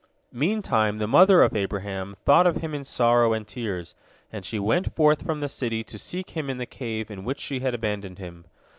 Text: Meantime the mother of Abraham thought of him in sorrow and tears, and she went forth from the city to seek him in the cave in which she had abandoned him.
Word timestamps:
Meantime 0.33 0.97
the 0.97 1.05
mother 1.05 1.43
of 1.43 1.55
Abraham 1.55 2.15
thought 2.25 2.47
of 2.47 2.55
him 2.55 2.73
in 2.73 2.83
sorrow 2.83 3.33
and 3.33 3.45
tears, 3.47 3.93
and 4.33 4.43
she 4.43 4.57
went 4.57 4.95
forth 4.95 5.23
from 5.23 5.41
the 5.41 5.47
city 5.47 5.83
to 5.83 5.99
seek 5.99 6.31
him 6.31 6.49
in 6.49 6.57
the 6.57 6.65
cave 6.65 7.11
in 7.11 7.23
which 7.23 7.39
she 7.39 7.59
had 7.59 7.75
abandoned 7.75 8.17
him. 8.17 8.45